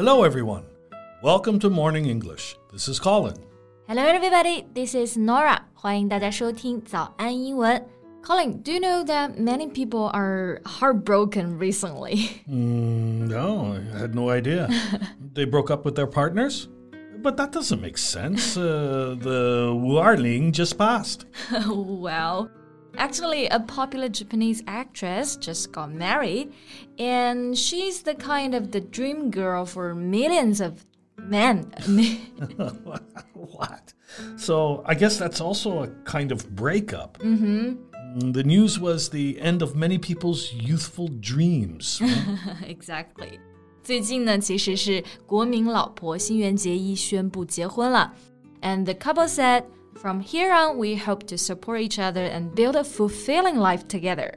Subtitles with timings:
[0.00, 0.64] Hello, everyone.
[1.22, 2.56] Welcome to Morning English.
[2.72, 3.36] This is Colin.
[3.86, 4.64] Hello, everybody.
[4.72, 5.60] This is Norah.
[5.74, 7.86] 欢迎大家收听早安英文。
[8.22, 12.30] Colin, do you know that many people are heartbroken recently?
[12.48, 14.70] Mm, no, I had no idea.
[15.34, 16.68] they broke up with their partners?
[17.22, 18.56] But that doesn't make sense.
[18.56, 21.26] Uh, the Warling just passed.
[21.68, 22.48] well,
[22.97, 26.53] actually, a popular Japanese actress just got married,
[26.97, 30.85] and she's the kind of the dream girl for millions of
[31.17, 31.71] men.
[33.33, 33.93] what?
[34.37, 37.17] So I guess that's also a kind of breakup.
[37.19, 38.31] Mm-hmm.
[38.31, 41.99] The news was the end of many people's youthful dreams.
[42.65, 43.39] exactly.
[43.83, 48.13] 最近呢，其实是国民老婆新垣结衣宣布结婚了，
[48.61, 49.65] and the couple said,
[49.99, 54.33] "From here on, we hope to support each other and build a fulfilling life together."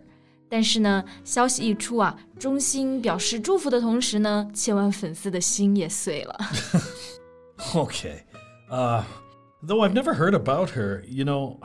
[0.50, 6.38] 但是呢，消息一出啊，衷心表示祝福的同时呢，千万粉丝的心也碎了。
[7.74, 8.22] okay,
[8.70, 9.02] uh,
[9.62, 11.58] though I've never heard about her, you know,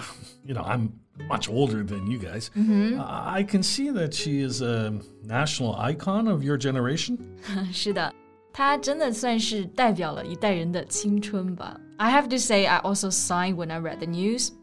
[0.43, 0.89] you know, I'm
[1.29, 2.49] much older than you guys.
[2.57, 2.99] Mm-hmm.
[2.99, 4.91] I can see that she is a
[5.23, 7.17] national icon of your generation.
[7.71, 8.13] 是的，
[8.57, 11.79] 她真的算是代表了一代人的青春吧。
[11.97, 14.51] I have to say, I also sighed when I read the news.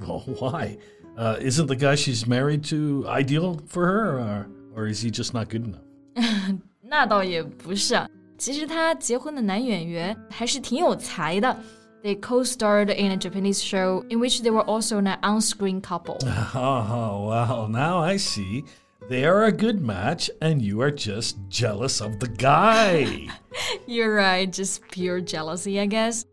[0.00, 0.78] Well, why?
[1.16, 4.46] Uh, isn't the guy she's married to ideal for her, or,
[4.76, 6.58] or is he just not good enough?
[6.80, 11.56] 那倒也不是啊，其实她结婚的男演员还是挺有才的。
[12.04, 16.16] they co-starred in a Japanese show in which they were also an on-screen couple.
[16.54, 18.64] Oh, well, now I see.
[19.08, 23.28] They are a good match, and you are just jealous of the guy.
[23.86, 26.24] You're right, just pure jealousy, I guess.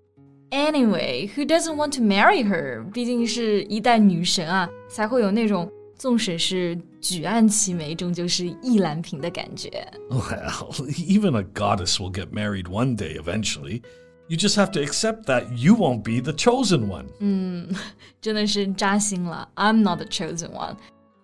[0.51, 2.83] Anyway, who doesn't want to marry her?
[2.91, 9.69] 毕竟是一代女神啊，才会有那种纵使是举案齐眉，终究是意难平的感觉。
[10.09, 13.83] Well, even a goddess will get married one day eventually.
[14.27, 17.05] You just have to accept that you won't be the chosen one.
[17.19, 17.69] 嗯，
[18.21, 19.47] 真的是扎心了。
[19.55, 20.77] I'm not the chosen one.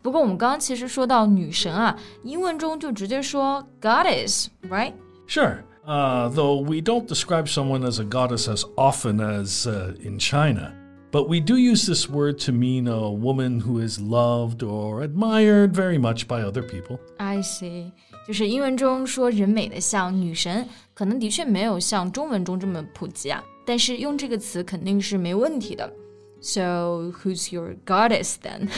[0.06, 4.94] 不过我们刚刚其实说到女神啊，英文中就直接说 goddess, right?
[5.28, 5.64] Sure.
[5.86, 10.74] Uh, though we don't describe someone as a goddess as often as uh, in China.
[11.12, 15.74] But we do use this word to mean a woman who is loved or admired
[15.74, 17.00] very much by other people.
[17.18, 17.92] I see.
[18.28, 23.44] 就是英文中说人美的像女神，可能的确没有像中文中这么普及啊。
[23.66, 25.92] 但是用这个词肯定是没问题的。
[26.40, 28.70] So who's your goddess then?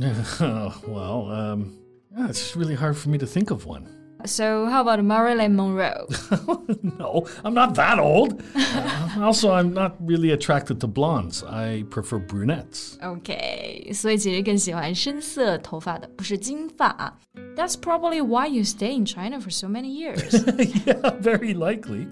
[0.87, 1.77] well, um,
[2.15, 3.87] yeah, it's really hard for me to think of one.
[4.25, 6.07] So how about Marilyn Monroe?
[6.81, 8.41] no, I'm not that old.
[8.55, 11.43] uh, also, I'm not really attracted to blondes.
[11.43, 12.97] I prefer brunettes.
[13.03, 17.15] Okay, 所以其实更喜欢深色头发的，不是金发。
[17.55, 20.33] That's probably why you stay in China for so many years.
[20.85, 22.07] yeah, very likely.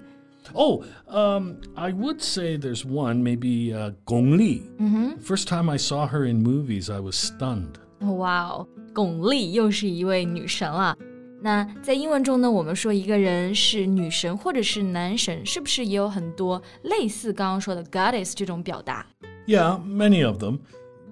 [0.54, 4.62] Oh, um, I would say there's one, maybe uh, Gong Li.
[4.78, 5.18] Mm-hmm.
[5.20, 7.78] First time I saw her in movies, I was stunned.
[8.00, 10.96] Wow, 巩俐又是一位女神了。
[11.40, 19.06] 那在英文中呢，我们说一个人是女神或者是男神，是不是也有很多类似刚刚说的 goddess 这种表达？
[19.46, 20.60] Yeah, many of them.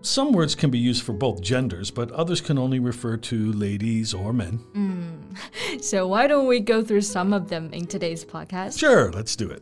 [0.07, 4.13] Some words can be used for both genders, but others can only refer to ladies
[4.13, 4.59] or men.
[4.73, 5.83] Mm.
[5.83, 8.79] So why don't we go through some of them in today's podcast?
[8.79, 9.61] Sure, let's do it.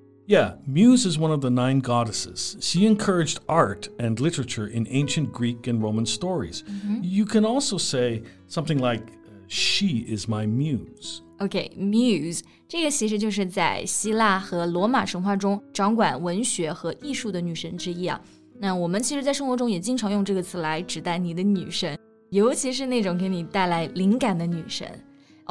[0.26, 2.56] Yeah, Muse is one of the nine goddesses.
[2.60, 6.64] She encouraged art and literature in ancient Greek and Roman stories.
[6.64, 7.00] Mm-hmm.
[7.02, 9.02] You can also say something like,
[9.48, 11.20] She is my muse.
[11.38, 18.20] Okay, muse 这个其实就是在希腊和罗马神话中掌管文学和艺术的女神之一啊。
[18.58, 21.96] 那我们其实，在生活中也经常用这个词来指代你的女神，
[22.30, 24.88] 尤其是那种给你带来灵感的女神。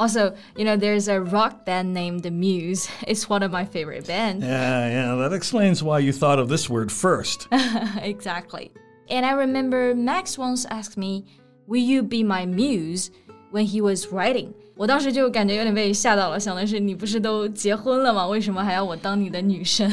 [0.00, 2.88] also, you know, there's a rock band named The Muse.
[3.06, 4.44] It's one of my favorite bands.
[4.44, 7.48] Yeah, yeah, that explains why you thought of this word first.
[8.02, 8.70] exactly.
[9.08, 11.24] And I remember Max once asked me,
[11.66, 13.10] Will you be my muse?
[13.52, 14.52] when he was writing.
[14.76, 18.26] 我当时就感觉有点被吓到了，想的是你不是都结婚了吗？
[18.26, 19.90] 为什么还要我当你的女神？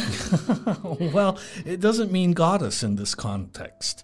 [1.14, 4.00] Well, it doesn't mean goddess in this context.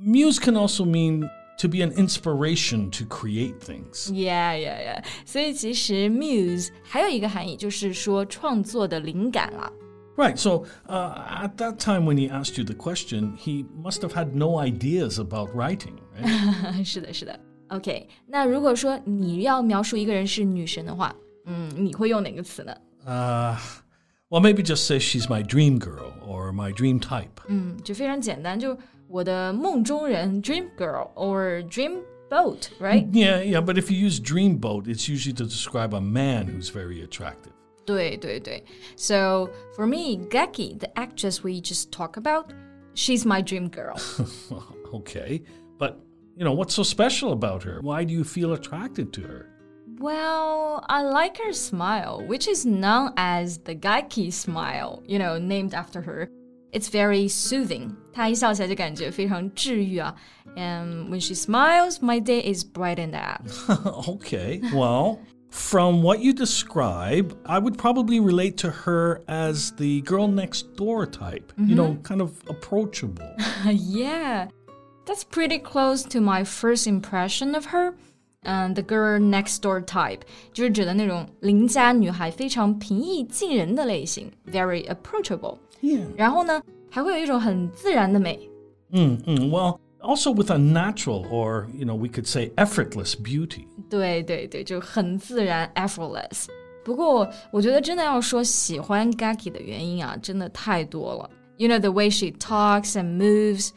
[0.00, 1.28] Muse can also mean
[1.58, 4.10] to be an inspiration to create things.
[4.10, 5.04] Yeah, yeah, yeah.
[5.24, 9.70] 所以其实 muse 还有一个含义就是说创作的灵感啦。
[10.16, 10.36] Right.
[10.36, 14.34] So uh, at that time when he asked you the question, he must have had
[14.34, 16.84] no ideas about writing, right?
[16.84, 17.38] 是的，是的。
[17.68, 21.14] OK，那如果说你要描述一个人是女神的话，
[21.46, 22.76] 嗯，你会用哪个词呢？
[23.06, 23.56] uh,
[24.29, 27.39] well, maybe just say she's my dream girl or my dream type.
[27.47, 28.77] 嗯，就非常简单，就
[29.07, 33.05] 我的梦中人 dream girl or dream boat, right?
[33.11, 33.61] Yeah, yeah.
[33.61, 37.53] But if you use dream boat, it's usually to describe a man who's very attractive.
[37.85, 38.63] 对对对.
[38.97, 42.51] So for me, Gakki, the actress we just talked about,
[42.95, 43.95] she's my dream girl.
[44.93, 45.41] okay,
[45.79, 45.97] but
[46.35, 47.79] you know what's so special about her?
[47.81, 49.45] Why do you feel attracted to her?
[49.99, 55.73] Well, I like her smile, which is known as the Gakki smile, you know, named
[55.73, 56.29] after her.
[56.71, 57.95] It's very soothing.
[58.13, 60.13] 她一笑起来就感觉非常治愈啊。
[60.55, 63.41] And when she smiles, my day is brightened up.
[64.07, 70.27] okay, well, from what you describe, I would probably relate to her as the girl
[70.27, 71.69] next door type, mm -hmm.
[71.69, 72.03] you know, mm-hmm.
[72.03, 73.35] kind of approachable.
[73.71, 74.47] yeah,
[75.05, 77.95] that's pretty close to my first impression of her.
[78.44, 80.22] And the girl next door type
[80.52, 85.58] 就是指的那种邻家女孩，非常平易近人的类型，very approachable。
[85.80, 86.04] yeah.
[86.16, 86.60] 然后呢，
[86.90, 88.50] 还会有一种很自然的美。
[88.90, 89.48] Mm, mm.
[89.48, 93.66] Well, also with a natural or, you know, we could say effortless beauty.
[93.88, 96.46] 对对对，就很自然，effortless。
[96.84, 101.30] 不过，我觉得真的要说喜欢 Gaki 的原因啊，真的太多了。
[101.58, 103.70] You know the way she talks and moves.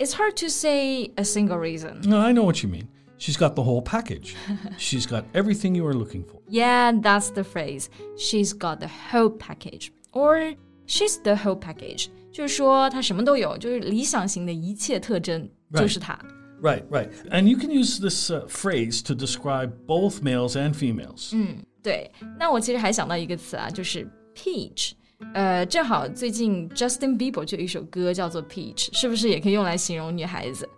[0.00, 2.02] It's hard to say a single reason.
[2.02, 2.86] No, I know what you mean.
[3.22, 4.36] She's got the whole package.
[4.78, 6.40] She's got everything you are looking for.
[6.48, 7.88] Yeah, that's the phrase.
[8.16, 10.54] She's got the whole package, or
[10.86, 12.08] she's the whole package.
[12.30, 16.16] 就是说她什么都有，就是理想型的一切特征就是她。
[16.62, 17.08] Right, right.
[17.30, 21.34] And you can use this uh, phrase to describe both males and females.
[21.82, 24.92] 对，那我其实还想到一个词啊，就是 peach。
[25.34, 30.68] 呃，正好最近 Justin Bieber 就有一首歌叫做 Peach，是不是也可以用来形容女孩子？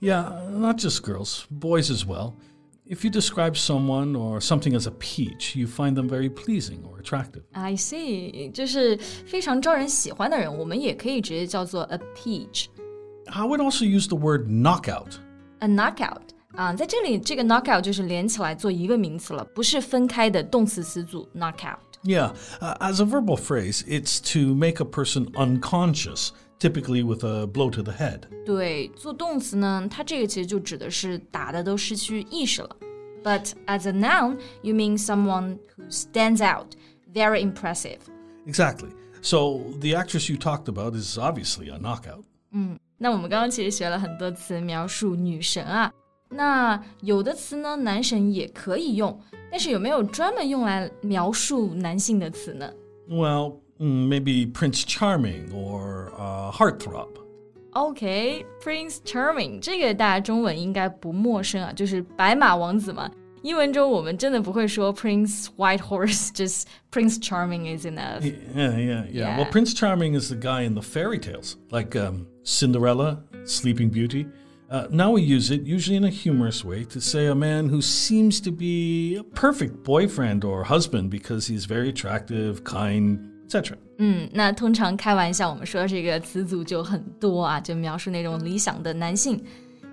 [0.00, 2.34] Yeah, not just girls, boys as well.
[2.86, 6.98] If you describe someone or something as a peach, you find them very pleasing or
[6.98, 7.42] attractive.
[7.52, 8.96] I see，就是
[9.26, 12.66] 非常招人喜欢的人，我们也可以直接叫做 a peach。
[13.26, 15.18] I would also use the word knockout.
[15.60, 16.22] a knockout
[16.54, 21.78] 啊，在这里这个 knockout 就是连起来做一个名词了，不是分开的动词词组 knockout。
[22.02, 27.46] Yeah, uh, as a verbal phrase, it's to make a person unconscious, typically with a
[27.46, 28.20] blow to the head.
[28.44, 32.76] 对，做动词呢，它这个其实就指的是打的都失去意识了。
[33.22, 36.68] But as a noun, you mean someone who stands out,
[37.12, 37.98] very impressive.
[38.46, 38.90] Exactly.
[39.22, 42.24] So the actress you talked about is obviously a knockout.
[42.96, 45.92] 那我们刚刚其实学了很多词描述女神啊，
[46.30, 49.18] 那有的词呢，男神也可以用，
[49.50, 52.70] 但是有没有专门用来描述男性的词呢？
[53.08, 57.08] Well, mm, maybe Prince Charming or uh, Heartthrob.
[57.72, 63.10] OK，Prince、Charming 这个大家中文应该不陌生啊，就是白马王子嘛。
[63.42, 68.20] 英文中我们真的不会说 Prince White Horse，just Prince Charming is enough。
[68.22, 69.04] Yeah, yeah, yeah.
[69.10, 69.36] Yeah.
[69.38, 74.26] Well, Prince Charming is the guy in the fairy tales, like um, Cinderella, Sleeping Beauty.
[74.68, 77.80] Uh, now we use it, usually in a humorous way, to say a man who
[77.80, 83.76] seems to be a perfect boyfriend or husband because he's very attractive, kind, etc.
[83.98, 89.42] 嗯，那通常开玩笑，我们说这个词组就很多啊，就描述那种理想的男性。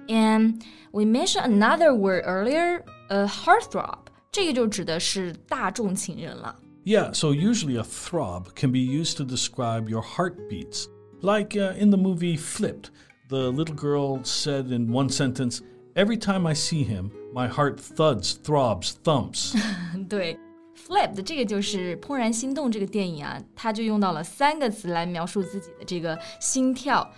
[0.07, 3.99] And we mentioned another word earlier, a heartthrob，
[4.31, 6.55] 这个就指的是大众情人了。
[6.85, 10.85] Yeah, so usually a throb can be used to describe your heartbeats.
[11.21, 12.91] Like uh, in the movie Flipped,
[13.27, 15.61] the little girl said in one sentence,
[15.97, 19.55] Every time I see him, my heart thuds, throbs, thumps.
[20.07, 20.37] 对
[20.86, 27.08] ，Flip 的这个就是《怦然心动》这个电影啊，它就用到了三个词来描述自己的这个心跳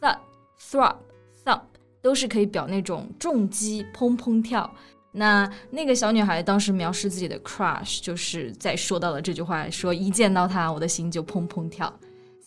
[0.00, 0.16] ，thud、
[0.58, 0.96] throb、
[1.44, 1.62] thump，
[2.00, 4.70] 都是可以表那种重击，砰砰跳。
[5.12, 11.92] 那那个小女孩当时描述自己的 crush，就是在说到了这句话，说一见到她，我的心就砰砰跳。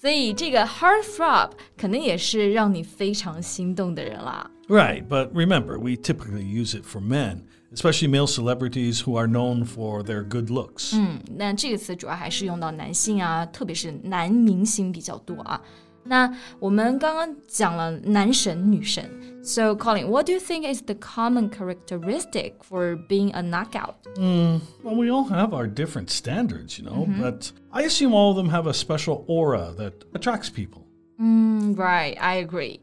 [0.02, 4.48] 所以这个 heart throb 肯定也是让你非常心动的人啦。
[4.68, 7.42] right, but remember, we typically use it for men,
[7.74, 10.94] especially male celebrities who are known for their good looks.
[10.94, 15.60] 嗯，那这个词主要还是用到男性啊，特别是男明星比较多啊。
[16.04, 19.10] 那我们刚刚讲了男神、女神
[19.42, 23.96] ，So Colin, what do you think is the common characteristic for being a knockout?
[24.16, 28.48] Well, we all have our different standards, you know, but I assume all of them
[28.50, 30.86] have a special aura that attracts people.
[31.20, 32.80] Mm, right, I agree.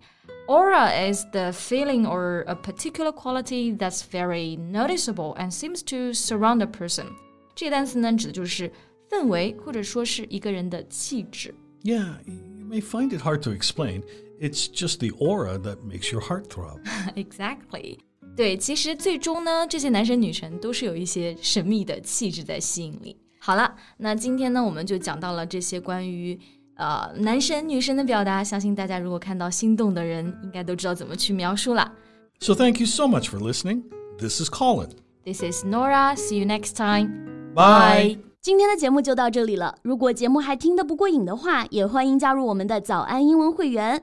[0.48, 6.62] Aura is the feeling or a particular quality that's very noticeable and seems to surround
[6.62, 7.08] a person.
[7.55, 8.72] 这个单词呢，指的就是
[9.10, 11.55] 氛围或者说是一个人的气质。
[11.84, 14.03] Yeah, you may find it hard to explain.
[14.40, 16.80] It's just the aura that makes your heart throb.
[17.14, 17.99] exactly.
[18.35, 23.16] 对，其实最终呢，这些男神女神都是有一些神秘的气质在吸引力。
[23.38, 26.38] 好了，那今天呢，我们就讲到了这些关于
[26.76, 28.42] 呃男神女神的表达。
[28.42, 31.92] 相信大家如果看到心动的人，应该都知道怎么去描述了。
[32.38, 33.82] So thank you so much for listening.
[34.18, 34.90] This is Colin.
[35.25, 36.16] This is Norah.
[36.16, 37.11] See you next time.
[37.54, 38.18] Bye.
[38.40, 39.76] 今天的节目就到这里了。
[39.82, 44.02] 如果节目还听得不过瘾的话，也欢迎加入我们的早安英文会员。